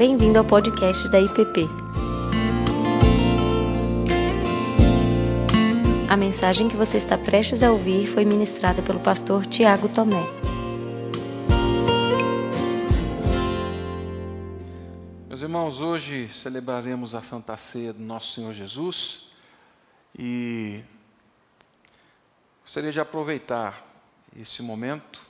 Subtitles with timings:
[0.00, 1.68] Bem-vindo ao podcast da IPP.
[6.08, 10.24] A mensagem que você está prestes a ouvir foi ministrada pelo pastor Tiago Tomé.
[15.28, 19.30] Meus irmãos, hoje celebraremos a Santa Ceia do nosso Senhor Jesus
[20.18, 20.82] e
[22.62, 23.86] gostaria de aproveitar
[24.34, 25.20] esse momento,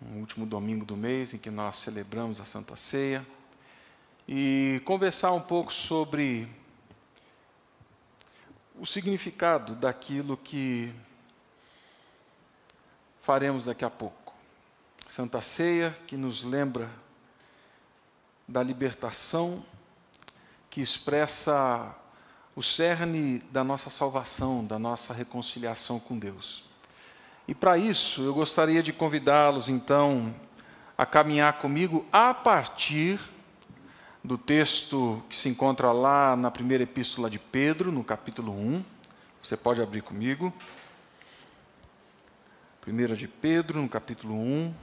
[0.00, 3.35] no último domingo do mês em que nós celebramos a Santa Ceia,
[4.28, 6.48] e conversar um pouco sobre
[8.78, 10.92] o significado daquilo que
[13.20, 14.34] faremos daqui a pouco.
[15.06, 16.90] Santa Ceia, que nos lembra
[18.48, 19.64] da libertação,
[20.68, 21.94] que expressa
[22.54, 26.64] o cerne da nossa salvação, da nossa reconciliação com Deus.
[27.46, 30.34] E para isso, eu gostaria de convidá-los, então,
[30.98, 33.20] a caminhar comigo a partir
[34.26, 38.84] do texto que se encontra lá na primeira epístola de Pedro, no capítulo 1.
[39.40, 40.52] Você pode abrir comigo.
[42.80, 44.74] Primeira de Pedro, no capítulo 1.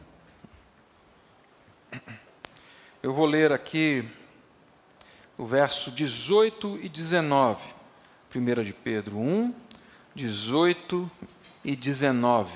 [3.04, 4.08] Eu vou ler aqui
[5.38, 7.68] o verso 18 e 19.
[8.30, 9.54] Primeira de Pedro 1,
[10.16, 11.12] 18
[11.66, 12.50] e 19.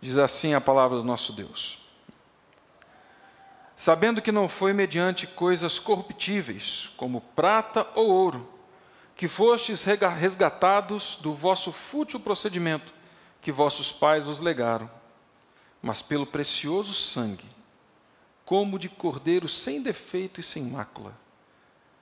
[0.00, 1.80] Diz assim a palavra do nosso Deus
[3.80, 8.46] sabendo que não foi mediante coisas corruptíveis, como prata ou ouro,
[9.16, 12.92] que fostes resgatados do vosso fútil procedimento
[13.40, 14.90] que vossos pais vos legaram,
[15.80, 17.48] mas pelo precioso sangue,
[18.44, 21.18] como de cordeiro sem defeito e sem mácula,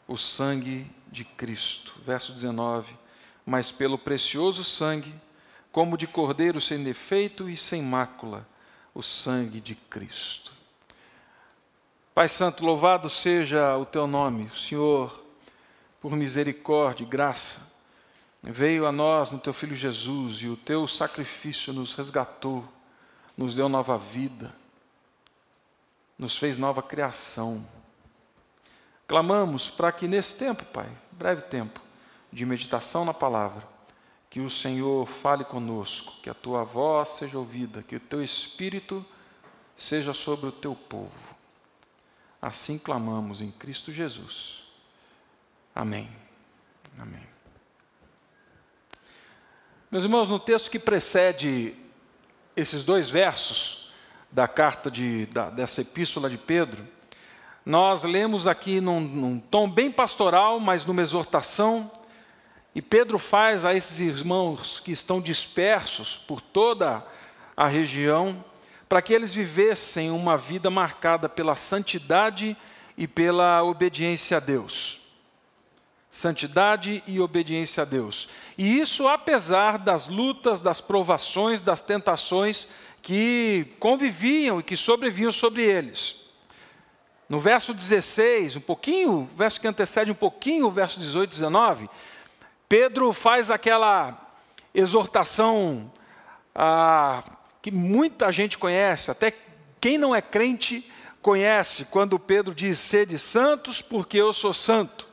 [0.09, 1.95] o sangue de Cristo.
[2.05, 2.93] Verso 19:
[3.47, 5.15] Mas pelo precioso sangue,
[5.71, 8.45] como de cordeiro sem defeito e sem mácula,
[8.93, 10.58] o sangue de Cristo.
[12.19, 15.25] Pai Santo, louvado seja o teu nome, o Senhor,
[16.01, 17.61] por misericórdia e graça,
[18.43, 22.65] veio a nós no teu Filho Jesus e o teu sacrifício nos resgatou,
[23.37, 24.53] nos deu nova vida,
[26.19, 27.65] nos fez nova criação.
[29.07, 31.81] Clamamos para que nesse tempo, Pai, breve tempo,
[32.33, 33.63] de meditação na palavra,
[34.29, 39.07] que o Senhor fale conosco, que a tua voz seja ouvida, que o teu espírito
[39.77, 41.28] seja sobre o teu povo.
[42.41, 44.63] Assim clamamos em Cristo Jesus.
[45.75, 46.09] Amém.
[46.99, 47.27] Amém.
[49.91, 51.75] Meus irmãos, no texto que precede
[52.55, 53.91] esses dois versos
[54.31, 56.87] da carta de, da, dessa epístola de Pedro,
[57.65, 61.91] nós lemos aqui num, num tom bem pastoral, mas numa exortação,
[62.75, 67.05] e Pedro faz a esses irmãos que estão dispersos por toda
[67.57, 68.45] a região
[68.89, 72.57] para que eles vivessem uma vida marcada pela santidade
[72.97, 75.01] e pela obediência a Deus.
[76.11, 78.29] Santidade e obediência a Deus.
[78.57, 82.67] E isso apesar das lutas, das provações, das tentações
[83.03, 86.17] que conviviam e que sobrevinham sobre eles.
[87.29, 91.91] No verso 16, um pouquinho, verso que antecede um pouquinho o verso 18 e 19,
[92.67, 94.19] Pedro faz aquela
[94.75, 95.93] exortação
[96.55, 97.23] a
[97.69, 99.31] que muita gente conhece, até
[99.79, 100.91] quem não é crente
[101.21, 105.07] conhece, quando Pedro diz: Sede santos, porque eu sou santo.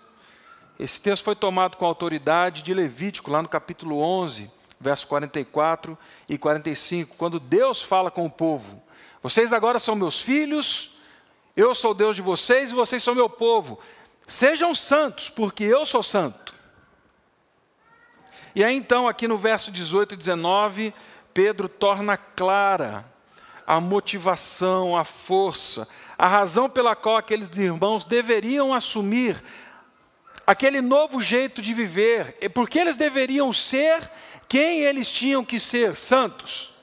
[0.80, 4.50] Esse texto foi tomado com autoridade de Levítico, lá no capítulo 11,
[4.80, 5.98] verso 44
[6.30, 8.82] e 45, quando Deus fala com o povo:
[9.22, 10.92] Vocês agora são meus filhos,
[11.58, 13.78] eu sou Deus de vocês e vocês são meu povo.
[14.26, 16.56] Sejam santos, porque eu sou santo.
[18.56, 20.94] E aí então, aqui no verso 18 e 19,
[21.36, 23.06] Pedro torna clara
[23.68, 25.86] a motivação, a força,
[26.18, 29.44] a razão pela qual aqueles irmãos deveriam assumir
[30.48, 34.10] aquele novo jeito de viver, e porque eles deveriam ser
[34.48, 36.74] quem eles tinham que ser, santos.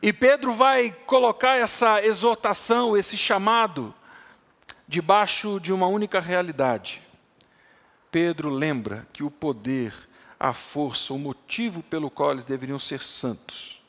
[0.00, 3.92] E Pedro vai colocar essa exortação, esse chamado,
[4.86, 7.02] debaixo de uma única realidade.
[8.08, 10.07] Pedro lembra que o poder
[10.38, 13.80] a força, o motivo pelo qual eles deveriam ser santos.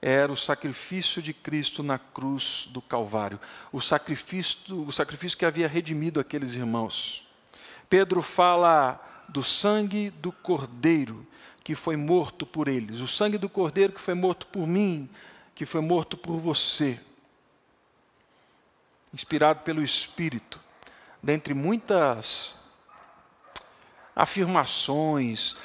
[0.00, 3.40] Era o sacrifício de Cristo na cruz do Calvário,
[3.72, 7.26] o sacrifício, o sacrifício que havia redimido aqueles irmãos.
[7.88, 11.26] Pedro fala do sangue do Cordeiro
[11.64, 15.08] que foi morto por eles, o sangue do Cordeiro que foi morto por mim,
[15.54, 17.00] que foi morto por você.
[19.12, 20.60] Inspirado pelo Espírito,
[21.20, 22.54] dentre muitas
[24.14, 25.56] afirmações,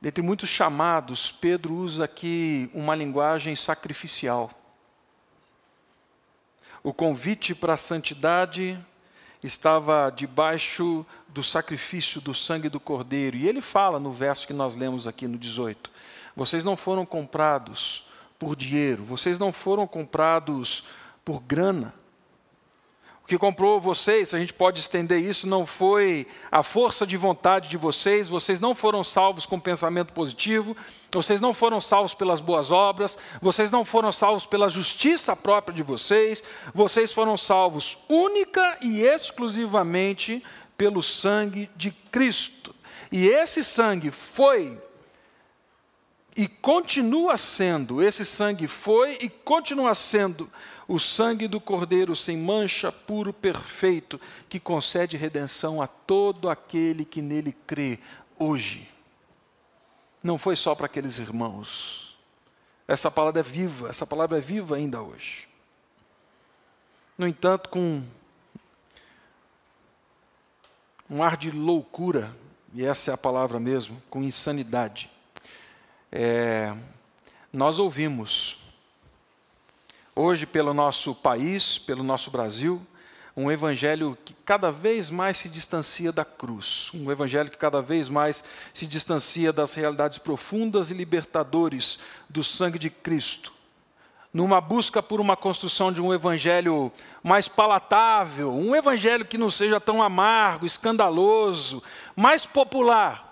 [0.00, 4.50] Dentre muitos chamados, Pedro usa aqui uma linguagem sacrificial.
[6.82, 8.82] o convite para a santidade
[9.42, 13.36] estava debaixo do sacrifício do sangue do Cordeiro.
[13.36, 15.90] E ele fala no verso que nós lemos aqui no 18:
[16.34, 18.06] Vocês não foram comprados
[18.38, 20.82] por dinheiro, vocês não foram comprados
[21.22, 21.92] por grana,
[23.30, 27.76] que comprou vocês, a gente pode estender isso, não foi a força de vontade de
[27.76, 30.76] vocês, vocês não foram salvos com pensamento positivo,
[31.12, 35.84] vocês não foram salvos pelas boas obras, vocês não foram salvos pela justiça própria de
[35.84, 36.42] vocês,
[36.74, 40.42] vocês foram salvos única e exclusivamente
[40.76, 42.74] pelo sangue de Cristo.
[43.12, 44.76] E esse sangue foi
[46.36, 50.50] e continua sendo, esse sangue foi e continua sendo
[50.86, 57.20] o sangue do Cordeiro sem mancha, puro, perfeito, que concede redenção a todo aquele que
[57.20, 57.98] nele crê
[58.38, 58.88] hoje.
[60.22, 62.18] Não foi só para aqueles irmãos.
[62.86, 65.48] Essa palavra é viva, essa palavra é viva ainda hoje.
[67.16, 68.02] No entanto, com
[71.08, 72.34] um ar de loucura,
[72.72, 75.10] e essa é a palavra mesmo, com insanidade,
[76.12, 76.74] é,
[77.52, 78.58] nós ouvimos
[80.14, 82.82] hoje pelo nosso país, pelo nosso Brasil,
[83.36, 88.08] um evangelho que cada vez mais se distancia da cruz, um evangelho que cada vez
[88.08, 88.42] mais
[88.74, 91.98] se distancia das realidades profundas e libertadores
[92.28, 93.52] do sangue de Cristo,
[94.34, 96.92] numa busca por uma construção de um evangelho
[97.22, 101.82] mais palatável, um evangelho que não seja tão amargo, escandaloso,
[102.16, 103.29] mais popular.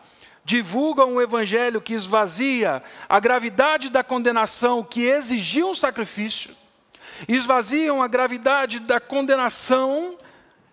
[0.48, 6.56] Divulga um evangelho que esvazia a gravidade da condenação que exigia um sacrifício
[7.26, 10.16] esvaziam a gravidade da condenação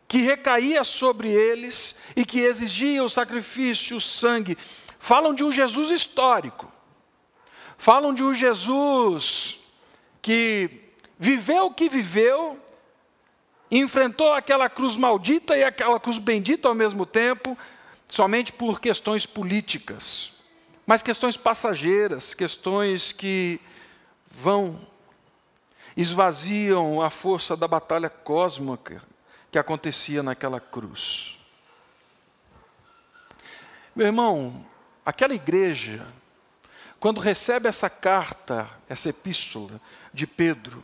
[0.07, 4.57] que recaía sobre eles e que exigia o sacrifício, o sangue.
[4.99, 6.71] Falam de um Jesus histórico.
[7.77, 9.59] Falam de um Jesus
[10.21, 10.69] que
[11.17, 12.59] viveu o que viveu,
[13.69, 17.57] enfrentou aquela cruz maldita e aquela cruz bendita ao mesmo tempo,
[18.15, 20.31] somente por questões políticas,
[20.87, 23.59] mas questões passageiras, questões que
[24.31, 24.87] vão
[25.97, 29.03] esvaziam a força da batalha cósmica
[29.51, 31.37] que acontecia naquela cruz.
[33.93, 34.65] Meu irmão,
[35.05, 36.07] aquela igreja,
[37.01, 39.81] quando recebe essa carta, essa epístola
[40.13, 40.81] de Pedro,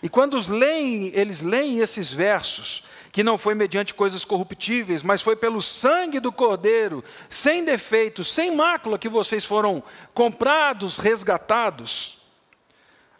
[0.00, 5.20] e quando os leem, eles leem esses versos, que não foi mediante coisas corruptíveis, mas
[5.20, 9.82] foi pelo sangue do Cordeiro, sem defeito, sem mácula, que vocês foram
[10.14, 12.22] comprados, resgatados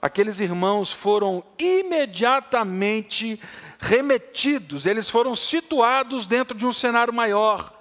[0.03, 3.41] aqueles irmãos foram imediatamente
[3.79, 7.73] remetidos, eles foram situados dentro de um cenário maior.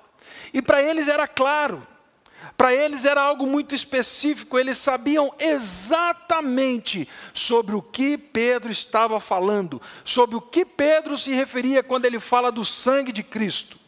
[0.53, 1.85] E para eles era claro,
[2.57, 9.81] para eles era algo muito específico, eles sabiam exatamente sobre o que Pedro estava falando,
[10.03, 13.79] sobre o que Pedro se referia quando ele fala do sangue de Cristo.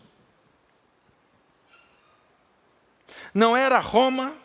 [3.34, 4.36] Não era Roma,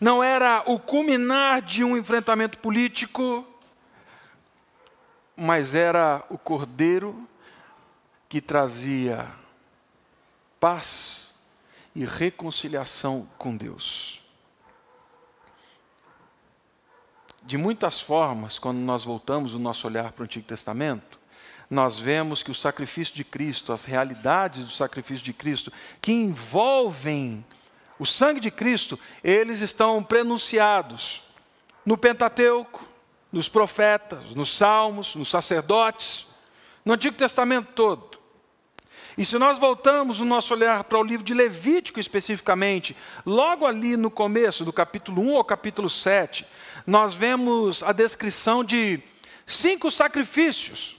[0.00, 3.46] não era o culminar de um enfrentamento político,
[5.36, 7.26] mas era o cordeiro
[8.28, 9.26] que trazia
[10.58, 11.25] paz
[11.96, 14.20] e reconciliação com Deus.
[17.42, 21.18] De muitas formas, quando nós voltamos o nosso olhar para o Antigo Testamento,
[21.70, 27.42] nós vemos que o sacrifício de Cristo, as realidades do sacrifício de Cristo, que envolvem
[27.98, 31.22] o sangue de Cristo, eles estão prenunciados
[31.84, 32.86] no Pentateuco,
[33.32, 36.26] nos profetas, nos salmos, nos sacerdotes,
[36.84, 38.15] no Antigo Testamento todo.
[39.16, 42.94] E se nós voltamos o nosso olhar para o livro de Levítico especificamente,
[43.24, 46.46] logo ali no começo, do capítulo 1 ao capítulo 7,
[46.86, 49.02] nós vemos a descrição de
[49.46, 50.96] cinco sacrifícios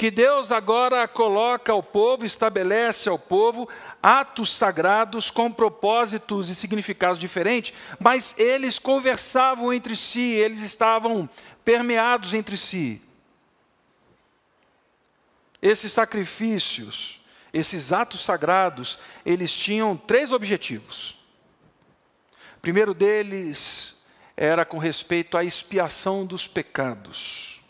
[0.00, 3.68] que Deus agora coloca ao povo, estabelece ao povo
[4.02, 11.28] atos sagrados com propósitos e significados diferentes, mas eles conversavam entre si, eles estavam
[11.62, 13.02] permeados entre si.
[15.60, 17.19] Esses sacrifícios,
[17.52, 21.18] esses atos sagrados, eles tinham três objetivos.
[22.56, 24.00] O primeiro deles
[24.36, 27.60] era com respeito à expiação dos pecados.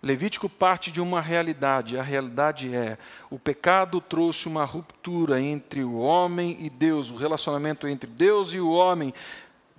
[0.00, 2.96] Levítico parte de uma realidade, a realidade é:
[3.28, 8.60] o pecado trouxe uma ruptura entre o homem e Deus, o relacionamento entre Deus e
[8.60, 9.12] o homem,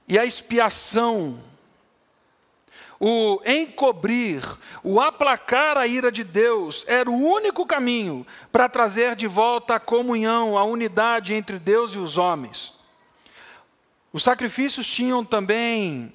[0.08, 1.41] e a expiação,
[3.00, 4.44] o encobrir,
[4.84, 9.79] o aplacar a ira de Deus, era o único caminho para trazer de volta a
[9.79, 12.74] comunhão, a unidade entre Deus e os homens.
[14.12, 16.13] Os sacrifícios tinham também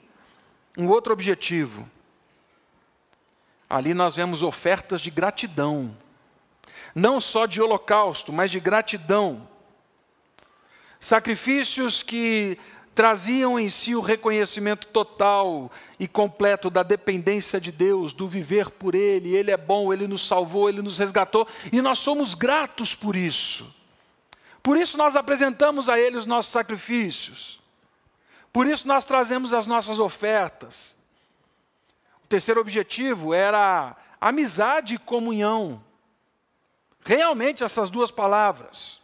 [0.76, 1.88] um outro objetivo
[3.74, 5.96] Ali nós vemos ofertas de gratidão,
[6.94, 9.48] não só de holocausto, mas de gratidão.
[11.00, 12.56] Sacrifícios que
[12.94, 18.94] traziam em si o reconhecimento total e completo da dependência de Deus, do viver por
[18.94, 19.34] Ele.
[19.34, 23.74] Ele é bom, Ele nos salvou, Ele nos resgatou e nós somos gratos por isso.
[24.62, 27.60] Por isso nós apresentamos a Ele os nossos sacrifícios.
[28.52, 30.96] Por isso nós trazemos as nossas ofertas.
[32.24, 35.82] O terceiro objetivo era amizade e comunhão.
[37.04, 39.03] Realmente essas duas palavras.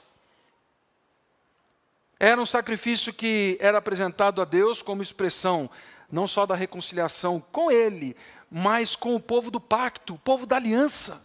[2.21, 5.71] Era um sacrifício que era apresentado a Deus como expressão
[6.11, 8.17] não só da reconciliação com Ele,
[8.51, 11.23] mas com o povo do pacto, o povo da aliança.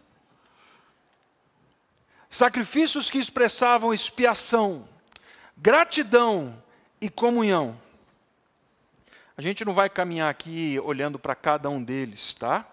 [2.29, 4.87] Sacrifícios que expressavam expiação,
[5.57, 6.61] gratidão
[7.01, 7.79] e comunhão.
[9.37, 12.65] A gente não vai caminhar aqui olhando para cada um deles, tá?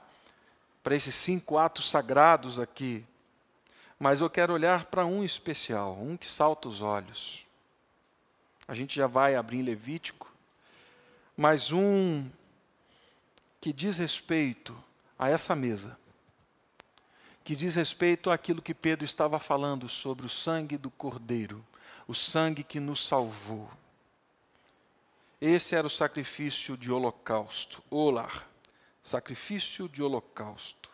[0.82, 3.04] Para esses cinco atos sagrados aqui.
[3.98, 7.46] Mas eu quero olhar para um especial, um que salta os olhos.
[8.72, 10.32] A gente já vai abrir em Levítico,
[11.36, 12.26] mas um
[13.60, 14.74] que diz respeito
[15.18, 15.98] a essa mesa,
[17.44, 21.62] que diz respeito àquilo que Pedro estava falando sobre o sangue do Cordeiro,
[22.08, 23.70] o sangue que nos salvou.
[25.38, 28.48] Esse era o sacrifício de holocausto, olar,
[29.02, 30.88] sacrifício de holocausto.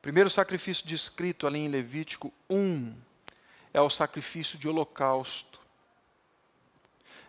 [0.00, 2.96] Primeiro sacrifício descrito ali em Levítico 1
[3.74, 5.62] é o sacrifício de holocausto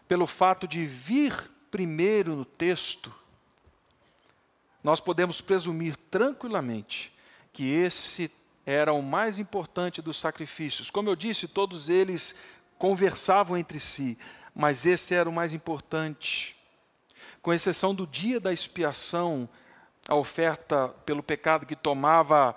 [0.08, 3.14] pelo fato de vir primeiro no texto,
[4.84, 7.12] nós podemos presumir tranquilamente
[7.52, 8.32] que esse
[8.66, 10.90] era o mais importante dos sacrifícios.
[10.90, 12.36] Como eu disse, todos eles
[12.78, 14.18] conversavam entre si,
[14.54, 16.56] mas esse era o mais importante.
[17.42, 19.50] Com exceção do dia da expiação,
[20.08, 22.56] a oferta pelo pecado que tomava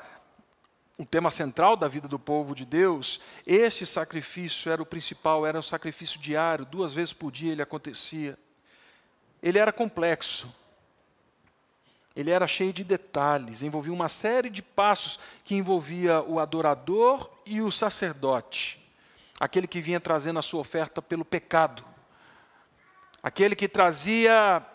[0.99, 5.59] um tema central da vida do povo de Deus, este sacrifício era o principal, era
[5.59, 8.37] um sacrifício diário, duas vezes por dia ele acontecia.
[9.41, 10.53] Ele era complexo,
[12.17, 17.61] ele era cheio de detalhes, envolvia uma série de passos que envolvia o adorador e
[17.61, 18.85] o sacerdote,
[19.39, 21.85] aquele que vinha trazendo a sua oferta pelo pecado,
[23.23, 24.67] aquele que trazia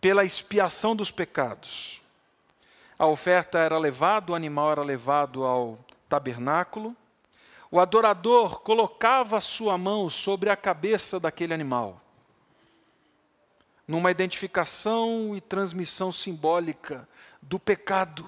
[0.00, 2.01] pela expiação dos pecados
[3.02, 5.76] a oferta era levada, o animal era levado ao
[6.08, 6.96] tabernáculo.
[7.68, 12.00] O adorador colocava sua mão sobre a cabeça daquele animal,
[13.88, 17.08] numa identificação e transmissão simbólica
[17.42, 18.24] do pecado.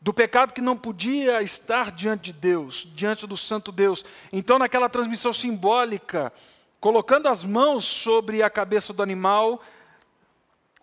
[0.00, 4.04] Do pecado que não podia estar diante de Deus, diante do Santo Deus.
[4.32, 6.32] Então, naquela transmissão simbólica,
[6.78, 9.60] colocando as mãos sobre a cabeça do animal,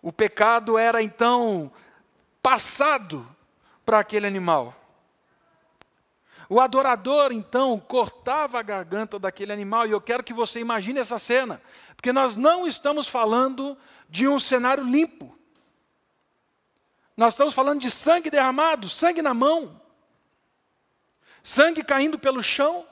[0.02, 1.72] o pecado era então
[2.46, 3.28] passado
[3.84, 4.72] para aquele animal.
[6.48, 11.18] O adorador, então, cortava a garganta daquele animal, e eu quero que você imagine essa
[11.18, 11.60] cena,
[11.96, 13.76] porque nós não estamos falando
[14.08, 15.36] de um cenário limpo.
[17.16, 19.82] Nós estamos falando de sangue derramado, sangue na mão,
[21.42, 22.86] sangue caindo pelo chão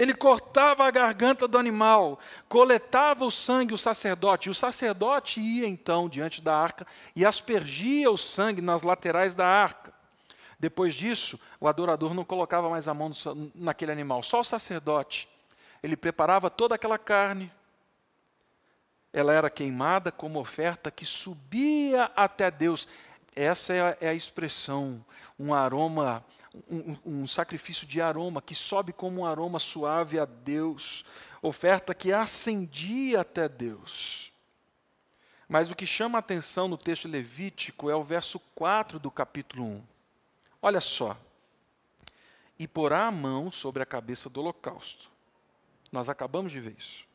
[0.00, 5.68] ele cortava a garganta do animal, coletava o sangue, o sacerdote, e o sacerdote ia
[5.68, 9.92] então diante da arca e aspergia o sangue nas laterais da arca.
[10.58, 13.12] Depois disso, o adorador não colocava mais a mão
[13.54, 15.28] naquele animal, só o sacerdote.
[15.82, 17.52] Ele preparava toda aquela carne,
[19.12, 22.88] ela era queimada como oferta que subia até Deus.
[23.40, 25.02] Essa é a, é a expressão,
[25.38, 26.22] um aroma,
[26.70, 31.06] um, um, sacrifício de aroma que sobe como um aroma suave a Deus,
[31.40, 34.30] oferta que ascendia até Deus.
[35.48, 39.64] Mas o que chama a atenção no texto levítico é o verso 4 do capítulo
[39.64, 39.82] 1.
[40.60, 41.16] Olha só.
[42.58, 45.10] E porá a mão sobre a cabeça do holocausto.
[45.90, 47.06] Nós acabamos de ver isso.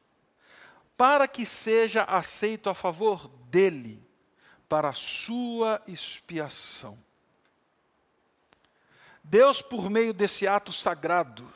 [0.98, 4.04] Para que seja aceito a favor dele
[4.68, 6.98] para a sua expiação.
[9.24, 11.52] Deus, por meio desse ato sagrado,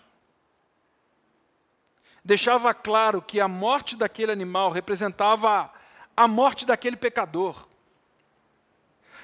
[2.24, 5.72] deixava claro que a morte daquele animal representava
[6.16, 7.68] a morte daquele pecador.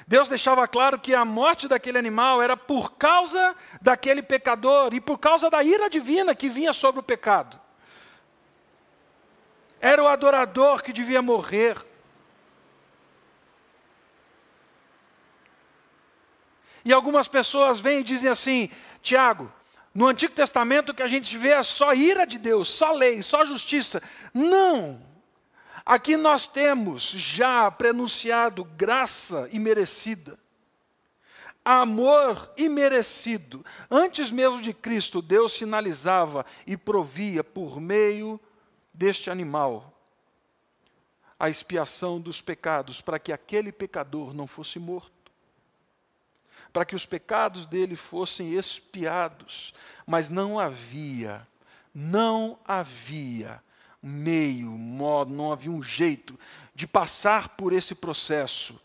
[0.07, 5.17] Deus deixava claro que a morte daquele animal era por causa daquele pecador e por
[5.17, 7.59] causa da ira divina que vinha sobre o pecado.
[9.81, 11.75] Era o adorador que devia morrer.
[16.85, 18.69] E algumas pessoas vêm e dizem assim:
[19.01, 19.51] Tiago,
[19.93, 23.23] no Antigo Testamento o que a gente vê é só ira de Deus, só lei,
[23.23, 24.01] só justiça.
[24.31, 25.01] Não!
[25.83, 30.37] Aqui nós temos já prenunciado graça imerecida.
[31.63, 33.65] amor imerecido.
[33.89, 38.39] Antes mesmo de Cristo, Deus sinalizava e provia por meio
[38.93, 39.91] deste animal
[41.39, 45.11] a expiação dos pecados, para que aquele pecador não fosse morto,
[46.75, 49.74] para que os pecados dele fossem expiados,
[50.05, 51.48] mas não havia,
[51.94, 53.63] não havia
[54.03, 56.38] meio, modo, não havia um jeito
[56.75, 58.77] de passar por esse processo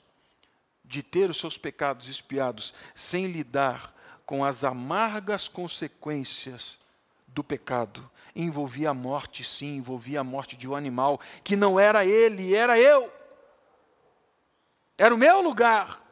[0.85, 3.93] de ter os seus pecados expiados sem lidar
[4.25, 6.79] com as amargas consequências
[7.27, 8.09] do pecado.
[8.37, 12.79] Envolvia a morte, sim, envolvia a morte de um animal que não era ele, era
[12.79, 13.13] eu.
[14.97, 16.09] Era o meu lugar.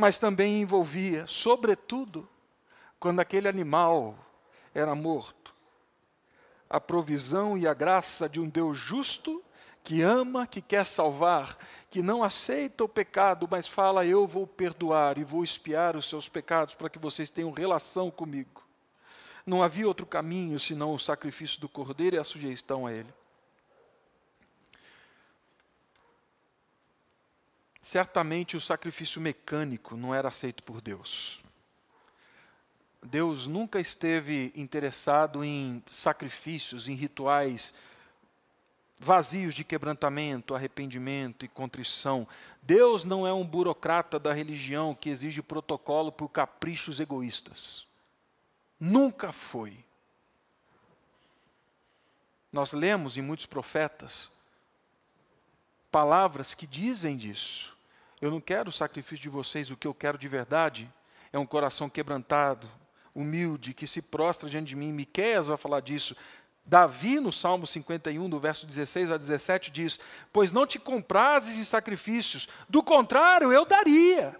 [0.00, 2.28] Mas também envolvia, sobretudo,
[3.00, 4.16] quando aquele animal
[4.72, 5.52] era morto,
[6.70, 9.42] a provisão e a graça de um Deus justo
[9.82, 11.58] que ama, que quer salvar,
[11.90, 16.28] que não aceita o pecado, mas fala: Eu vou perdoar e vou espiar os seus
[16.28, 18.62] pecados para que vocês tenham relação comigo.
[19.44, 23.12] Não havia outro caminho senão o sacrifício do cordeiro e a sujeição a ele.
[27.88, 31.40] Certamente o sacrifício mecânico não era aceito por Deus.
[33.02, 37.72] Deus nunca esteve interessado em sacrifícios, em rituais
[39.00, 42.28] vazios de quebrantamento, arrependimento e contrição.
[42.60, 47.86] Deus não é um burocrata da religião que exige protocolo por caprichos egoístas.
[48.78, 49.82] Nunca foi.
[52.52, 54.30] Nós lemos em muitos profetas
[55.90, 57.77] palavras que dizem disso.
[58.20, 60.92] Eu não quero o sacrifício de vocês, o que eu quero de verdade
[61.32, 62.68] é um coração quebrantado,
[63.14, 64.92] humilde, que se prostra diante de mim.
[64.92, 66.16] Miqueias vai falar disso.
[66.64, 69.98] Davi, no Salmo 51, do verso 16 a 17, diz:
[70.32, 74.36] Pois não te comprases em sacrifícios, do contrário, eu daria.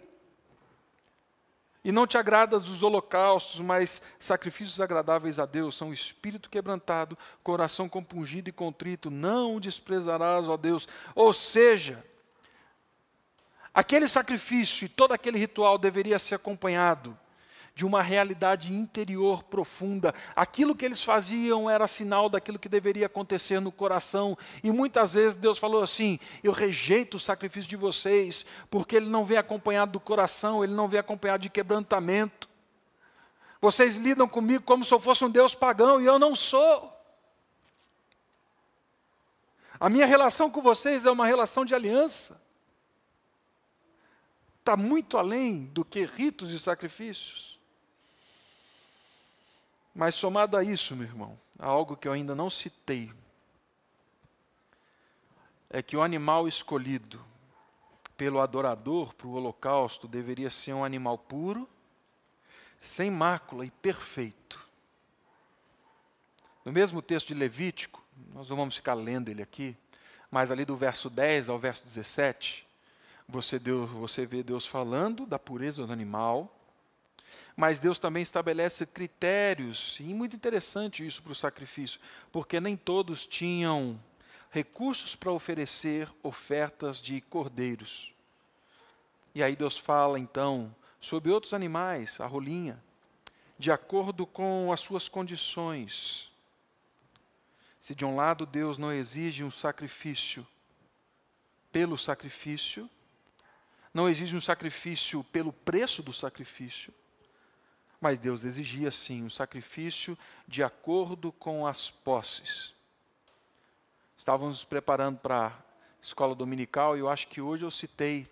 [1.85, 7.89] E não te agradas os holocaustos, mas sacrifícios agradáveis a Deus são espírito quebrantado, coração
[7.89, 10.87] compungido e contrito, não desprezarás, ó Deus.
[11.15, 12.05] Ou seja,
[13.73, 17.19] aquele sacrifício e todo aquele ritual deveria ser acompanhado
[17.79, 20.13] de uma realidade interior profunda.
[20.35, 24.37] Aquilo que eles faziam era sinal daquilo que deveria acontecer no coração.
[24.65, 29.25] E muitas vezes Deus falou assim: Eu rejeito o sacrifício de vocês, porque ele não
[29.25, 32.49] vem acompanhado do coração, ele não vem acompanhado de quebrantamento.
[33.61, 36.93] Vocês lidam comigo como se eu fosse um Deus pagão, e eu não sou.
[39.79, 42.43] A minha relação com vocês é uma relação de aliança.
[44.69, 47.59] Está muito além do que ritos e sacrifícios.
[49.95, 53.11] Mas somado a isso, meu irmão, há algo que eu ainda não citei,
[55.71, 57.25] é que o animal escolhido
[58.15, 61.67] pelo adorador para o holocausto deveria ser um animal puro,
[62.79, 64.69] sem mácula e perfeito.
[66.63, 68.05] No mesmo texto de Levítico,
[68.35, 69.75] nós não vamos ficar lendo ele aqui,
[70.31, 72.68] mas ali do verso 10 ao verso 17,
[73.29, 76.55] você, Deus, você vê Deus falando da pureza do animal,
[77.55, 82.01] mas Deus também estabelece critérios, e muito interessante isso para o sacrifício,
[82.33, 84.01] porque nem todos tinham
[84.51, 88.13] recursos para oferecer ofertas de cordeiros.
[89.35, 92.83] E aí Deus fala então sobre outros animais, a rolinha,
[93.59, 96.31] de acordo com as suas condições.
[97.79, 100.47] Se de um lado Deus não exige um sacrifício
[101.71, 102.89] pelo sacrifício,
[103.99, 106.95] não exige um sacrifício pelo preço do sacrifício,
[108.01, 112.73] mas Deus exigia sim um sacrifício de acordo com as posses.
[114.17, 115.53] Estávamos nos preparando para a
[116.01, 118.31] escola dominical e eu acho que hoje eu citei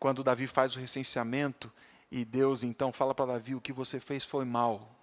[0.00, 1.72] quando Davi faz o recenseamento
[2.10, 4.97] e Deus então fala para Davi: o que você fez foi mal.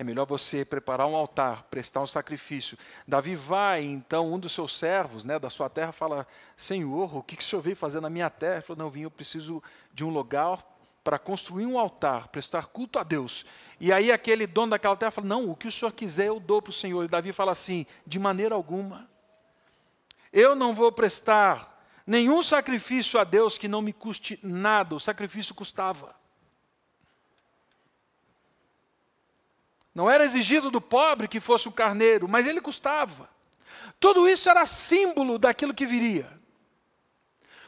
[0.00, 2.78] É melhor você preparar um altar, prestar um sacrifício.
[3.04, 6.24] Davi vai, então, um dos seus servos, né, da sua terra, fala:
[6.56, 8.54] Senhor, o que, que o senhor veio fazer na minha terra?
[8.54, 9.60] Ele falou: Não, vim, eu preciso
[9.92, 10.64] de um lugar
[11.02, 13.44] para construir um altar, prestar culto a Deus.
[13.80, 16.62] E aí aquele dono daquela terra fala: Não, o que o senhor quiser eu dou
[16.62, 17.04] para o Senhor.
[17.04, 19.10] E Davi fala assim: De maneira alguma.
[20.32, 24.94] Eu não vou prestar nenhum sacrifício a Deus que não me custe nada.
[24.94, 26.17] O sacrifício custava.
[29.98, 33.28] Não era exigido do pobre que fosse o carneiro, mas ele custava.
[33.98, 36.38] Tudo isso era símbolo daquilo que viria.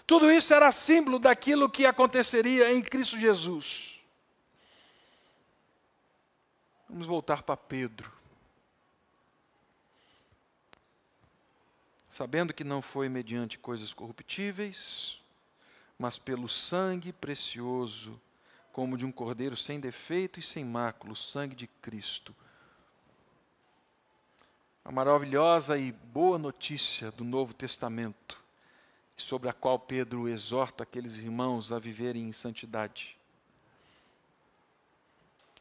[0.07, 3.99] Tudo isso era símbolo daquilo que aconteceria em Cristo Jesus.
[6.89, 8.13] Vamos voltar para Pedro.
[12.09, 15.19] Sabendo que não foi mediante coisas corruptíveis,
[15.99, 18.21] mas pelo sangue precioso,
[18.73, 22.35] como de um cordeiro sem defeito e sem mácula, o sangue de Cristo.
[24.85, 28.41] A maravilhosa e boa notícia do Novo Testamento,
[29.17, 33.17] sobre a qual Pedro exorta aqueles irmãos a viverem em santidade.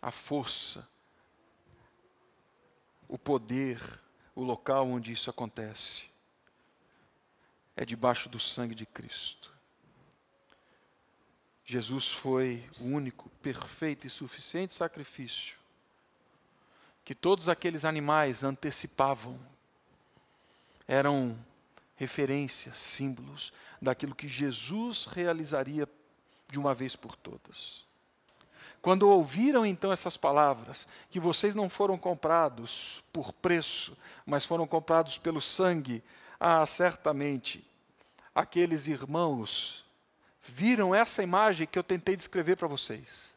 [0.01, 0.87] A força,
[3.07, 3.81] o poder,
[4.33, 6.07] o local onde isso acontece
[7.75, 9.58] é debaixo do sangue de Cristo.
[11.71, 15.55] Jesus foi o único, perfeito e suficiente sacrifício
[17.05, 19.39] que todos aqueles animais antecipavam.
[20.87, 21.37] Eram
[21.95, 25.87] referências, símbolos daquilo que Jesus realizaria
[26.47, 27.85] de uma vez por todas.
[28.81, 35.19] Quando ouviram então essas palavras, que vocês não foram comprados por preço, mas foram comprados
[35.19, 36.03] pelo sangue,
[36.39, 37.63] ah, certamente,
[38.33, 39.87] aqueles irmãos
[40.41, 43.35] viram essa imagem que eu tentei descrever para vocês.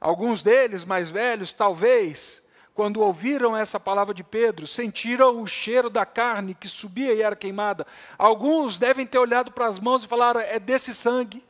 [0.00, 2.42] Alguns deles, mais velhos, talvez,
[2.74, 7.36] quando ouviram essa palavra de Pedro, sentiram o cheiro da carne que subia e era
[7.36, 7.86] queimada.
[8.18, 11.44] Alguns devem ter olhado para as mãos e falaram: é desse sangue.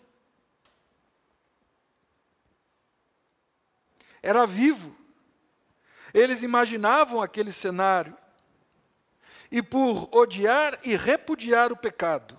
[4.23, 4.97] era vivo.
[6.15, 8.17] Eles imaginavam aquele cenário.
[9.51, 12.39] E por odiar e repudiar o pecado,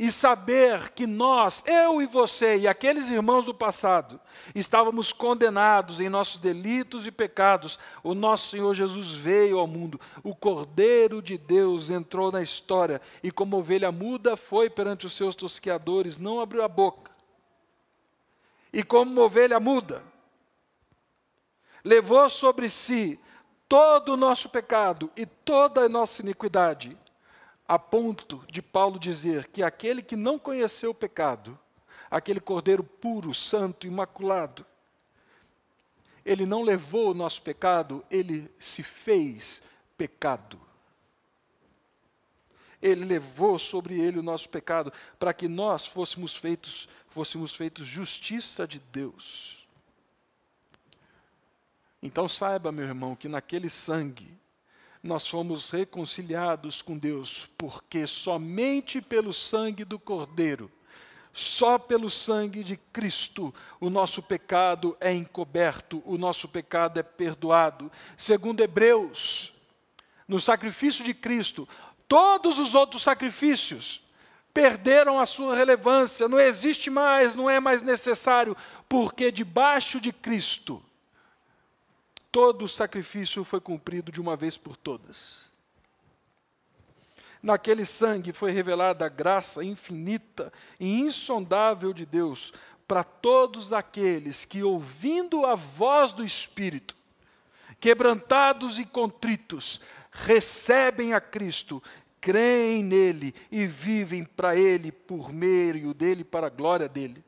[0.00, 4.18] e saber que nós, eu e você e aqueles irmãos do passado,
[4.54, 10.34] estávamos condenados em nossos delitos e pecados, o nosso Senhor Jesus veio ao mundo, o
[10.34, 16.16] Cordeiro de Deus entrou na história e, como ovelha muda, foi perante os seus tosqueadores,
[16.16, 17.10] não abriu a boca.
[18.72, 20.02] E como ovelha muda,
[21.84, 23.20] levou sobre si
[23.68, 26.96] todo o nosso pecado e toda a nossa iniquidade,
[27.70, 31.56] a ponto de Paulo dizer que aquele que não conheceu o pecado,
[32.10, 34.66] aquele cordeiro puro, santo, imaculado,
[36.24, 39.62] ele não levou o nosso pecado, ele se fez
[39.96, 40.60] pecado.
[42.82, 48.66] Ele levou sobre ele o nosso pecado, para que nós fôssemos feitos, fôssemos feitos justiça
[48.66, 49.64] de Deus.
[52.02, 54.36] Então saiba, meu irmão, que naquele sangue
[55.02, 60.70] nós fomos reconciliados com Deus, porque somente pelo sangue do Cordeiro,
[61.32, 67.90] só pelo sangue de Cristo, o nosso pecado é encoberto, o nosso pecado é perdoado.
[68.16, 69.52] Segundo Hebreus,
[70.26, 71.68] no sacrifício de Cristo,
[72.06, 74.02] todos os outros sacrifícios
[74.52, 78.56] perderam a sua relevância, não existe mais, não é mais necessário,
[78.88, 80.82] porque debaixo de Cristo,
[82.30, 85.50] todo o sacrifício foi cumprido de uma vez por todas.
[87.42, 92.52] Naquele sangue foi revelada a graça infinita e insondável de Deus
[92.86, 96.96] para todos aqueles que, ouvindo a voz do Espírito,
[97.78, 101.82] quebrantados e contritos, recebem a Cristo,
[102.20, 107.24] creem nele e vivem para Ele, por meio dele, para a glória dele.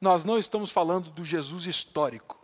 [0.00, 2.38] Nós não estamos falando do Jesus histórico.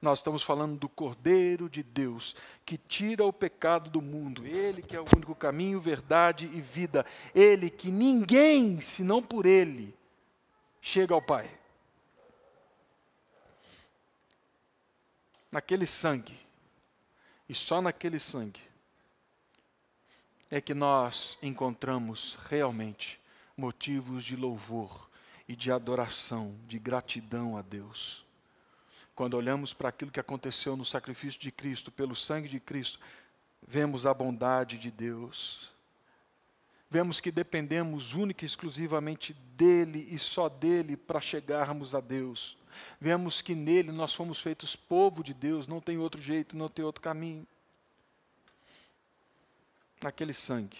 [0.00, 4.46] Nós estamos falando do Cordeiro de Deus, que tira o pecado do mundo.
[4.46, 7.04] Ele que é o único caminho, verdade e vida.
[7.34, 9.96] Ele que ninguém, senão por Ele,
[10.80, 11.50] chega ao Pai.
[15.50, 16.38] Naquele sangue,
[17.48, 18.60] e só naquele sangue,
[20.50, 23.18] é que nós encontramos realmente
[23.56, 25.08] motivos de louvor
[25.48, 28.24] e de adoração, de gratidão a Deus.
[29.14, 32.98] Quando olhamos para aquilo que aconteceu no sacrifício de Cristo, pelo sangue de Cristo,
[33.66, 35.70] vemos a bondade de Deus.
[36.90, 42.56] Vemos que dependemos única e exclusivamente dele e só dele para chegarmos a Deus.
[43.00, 46.84] Vemos que nele nós fomos feitos povo de Deus, não tem outro jeito, não tem
[46.84, 47.46] outro caminho.
[50.02, 50.78] Naquele sangue,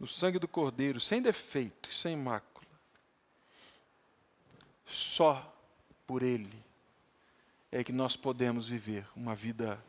[0.00, 2.55] no sangue do Cordeiro, sem defeito, sem mácula
[4.86, 5.52] só
[6.06, 6.64] por Ele
[7.70, 9.82] é que nós podemos viver uma vida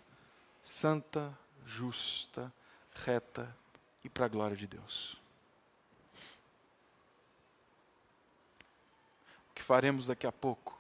[0.64, 2.52] santa, justa,
[2.92, 3.56] reta
[4.04, 5.16] e para a glória de Deus.
[9.50, 10.78] O que faremos daqui a pouco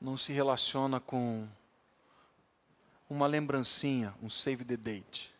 [0.00, 1.48] não se relaciona com
[3.08, 5.32] uma lembrancinha, um save the date.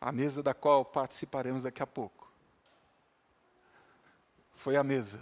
[0.00, 2.21] A mesa da qual participaremos daqui a pouco
[4.62, 5.20] foi a mesa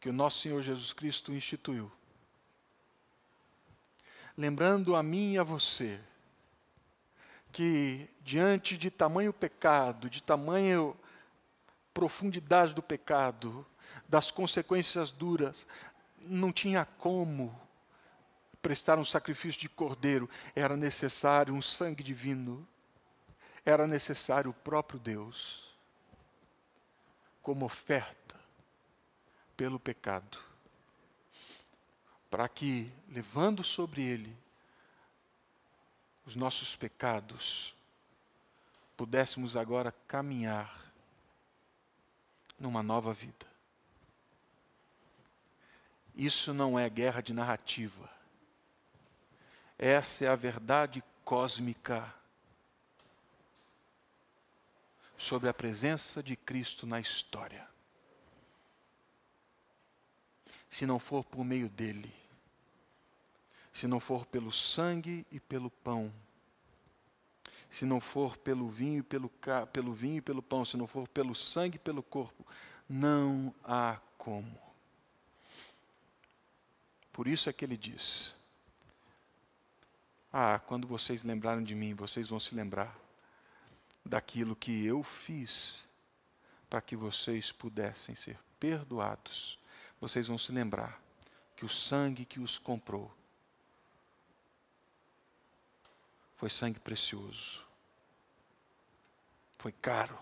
[0.00, 1.92] que o nosso Senhor Jesus Cristo instituiu.
[4.34, 6.00] lembrando a mim e a você
[7.52, 10.96] que diante de tamanho pecado, de tamanho
[11.92, 13.66] profundidade do pecado,
[14.08, 15.66] das consequências duras,
[16.18, 17.54] não tinha como
[18.62, 22.66] prestar um sacrifício de cordeiro, era necessário um sangue divino,
[23.66, 25.65] era necessário o próprio Deus,
[27.46, 28.34] como oferta
[29.56, 30.36] pelo pecado,
[32.28, 34.36] para que, levando sobre ele
[36.26, 37.72] os nossos pecados,
[38.96, 40.92] pudéssemos agora caminhar
[42.58, 43.46] numa nova vida.
[46.16, 48.10] Isso não é guerra de narrativa.
[49.78, 52.12] Essa é a verdade cósmica
[55.16, 57.66] sobre a presença de Cristo na história.
[60.68, 62.14] Se não for por meio dele,
[63.72, 66.12] se não for pelo sangue e pelo pão,
[67.70, 69.30] se não for pelo vinho, pelo,
[69.72, 72.46] pelo vinho e pelo pão, se não for pelo sangue e pelo corpo,
[72.88, 74.58] não há como.
[77.12, 78.34] Por isso é que ele diz:
[80.32, 83.05] Ah, quando vocês lembrarem de mim, vocês vão se lembrar
[84.06, 85.86] daquilo que eu fiz
[86.68, 89.58] para que vocês pudessem ser perdoados.
[90.00, 91.00] Vocês vão se lembrar
[91.56, 93.12] que o sangue que os comprou
[96.36, 97.64] foi sangue precioso.
[99.58, 100.18] Foi caro.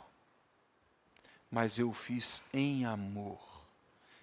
[1.50, 3.40] Mas eu fiz em amor.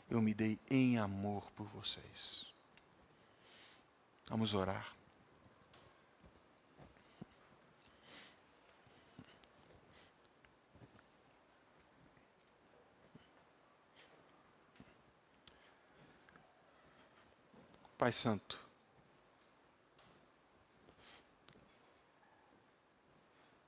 [0.10, 2.45] Eu me dei em amor por vocês.
[4.28, 5.00] Vamos orar.
[18.01, 18.59] Pai Santo,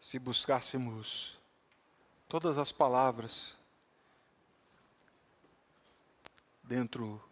[0.01, 1.37] se buscássemos
[2.27, 3.55] todas as palavras
[6.63, 7.23] dentro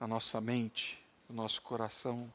[0.00, 2.32] da nossa mente, do nosso coração,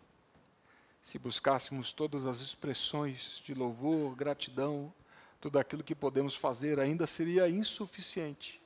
[1.04, 4.94] se buscássemos todas as expressões de louvor, gratidão,
[5.42, 8.62] tudo aquilo que podemos fazer ainda seria insuficiente.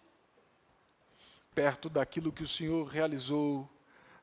[1.56, 3.68] Perto daquilo que o Senhor realizou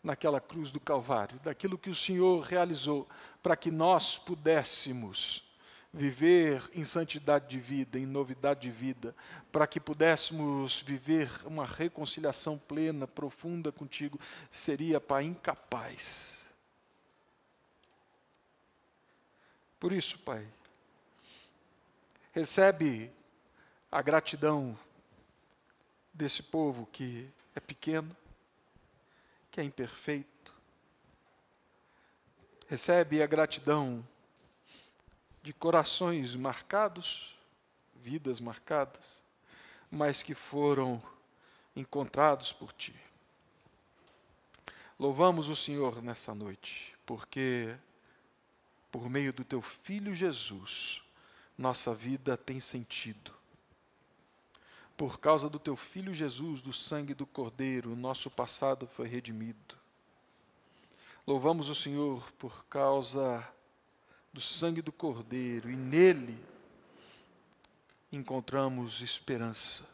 [0.03, 3.09] naquela cruz do Calvário, daquilo que o Senhor realizou
[3.43, 5.45] para que nós pudéssemos
[5.93, 9.15] viver em santidade de vida, em novidade de vida,
[9.53, 14.19] para que pudéssemos viver uma reconciliação plena, profunda contigo,
[14.51, 16.47] seria, Pai, incapaz.
[19.79, 20.47] Por isso, Pai,
[22.33, 23.13] recebe
[23.91, 24.79] a gratidão
[26.15, 28.17] desse povo que é pequeno,
[29.53, 30.53] que é imperfeito.
[32.67, 34.03] Recebe a gratidão
[35.43, 37.37] de corações marcados,
[37.95, 39.23] vidas marcadas,
[39.91, 41.03] mas que foram
[41.77, 42.95] encontrados por Ti.
[44.99, 47.77] Louvamos o Senhor nessa noite, porque
[48.91, 51.03] por meio do Teu Filho Jesus,
[51.59, 53.42] nossa vida tem sentido.
[55.03, 59.77] Por causa do Teu Filho Jesus, do sangue do Cordeiro, nosso passado foi redimido.
[61.27, 63.45] Louvamos o Senhor por causa
[64.33, 66.39] do sangue do Cordeiro e nele
[68.13, 69.85] encontramos esperança,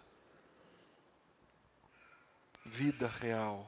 [2.63, 3.67] vida real.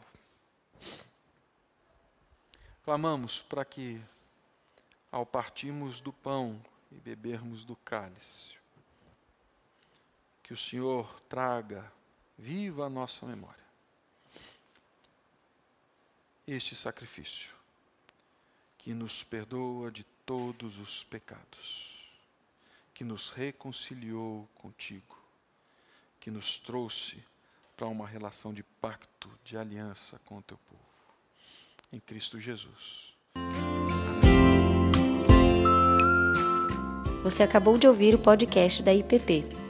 [2.85, 3.99] Clamamos para que,
[5.11, 8.60] ao partirmos do pão e bebermos do cálice,
[10.51, 11.93] que o Senhor traga
[12.37, 13.63] viva a nossa memória
[16.45, 17.55] este sacrifício
[18.77, 22.11] que nos perdoa de todos os pecados,
[22.93, 25.17] que nos reconciliou contigo,
[26.19, 27.23] que nos trouxe
[27.77, 30.83] para uma relação de pacto, de aliança com o teu povo.
[31.93, 33.15] Em Cristo Jesus.
[37.23, 39.70] Você acabou de ouvir o podcast da IPP.